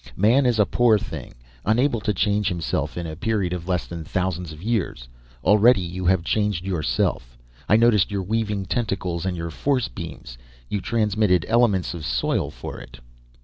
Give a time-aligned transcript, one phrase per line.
[0.17, 4.03] "Man is a poor thing, unable to change himself in a period of less than
[4.03, 5.07] thousands of years.
[5.43, 7.37] Already you have changed yourself.
[7.69, 10.39] I noticed your weaving tentacles, and your force beams.
[10.69, 12.99] You transmuted elements of soil for it?"